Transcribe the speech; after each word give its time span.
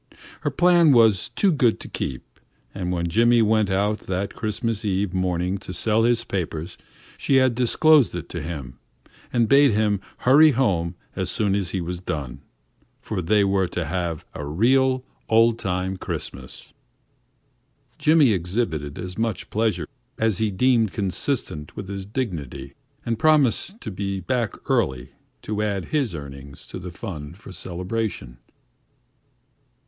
Her 0.39 0.49
plan 0.49 0.93
was 0.93 1.29
too 1.29 1.51
good 1.51 1.79
to 1.81 1.87
keep, 1.87 2.39
and 2.73 2.91
when 2.91 3.07
Jimmy 3.07 3.43
went 3.43 3.69
out 3.69 3.99
that 4.07 4.33
Christmas 4.33 4.83
eve 4.83 5.13
morning 5.13 5.59
to 5.59 5.71
sell 5.73 6.05
his 6.05 6.23
papers, 6.23 6.75
she 7.19 7.35
had 7.35 7.53
disclosed 7.53 8.15
it 8.15 8.27
to 8.29 8.41
him 8.41 8.79
and 9.31 9.47
bade 9.47 9.73
him 9.73 10.01
hurry 10.25 10.49
home 10.53 10.95
as 11.15 11.29
soon 11.29 11.53
as 11.55 11.69
he 11.69 11.81
was 11.81 11.99
done, 11.99 12.41
for 12.99 13.21
they 13.21 13.43
were 13.43 13.67
to 13.67 13.85
have 13.85 14.25
a 14.33 14.43
real 14.43 15.05
old 15.29 15.59
time 15.59 15.97
Christmas. 15.97 16.73
Jimmy 17.99 18.33
exhibited 18.33 18.97
as 18.97 19.19
much 19.19 19.51
pleasure 19.51 19.87
as 20.17 20.39
he 20.39 20.49
deemed 20.49 20.93
consistent 20.93 21.75
with 21.75 21.87
his 21.89 22.07
dignity 22.07 22.73
and 23.05 23.19
promised 23.19 23.79
to 23.81 23.91
be 23.91 24.19
back 24.19 24.55
early 24.67 25.11
to 25.43 25.61
add 25.61 25.85
his 25.93 26.15
earnings 26.15 26.65
to 26.65 26.79
the 26.79 26.89
fund 26.89 27.37
for 27.37 27.51
celebration. 27.51 28.39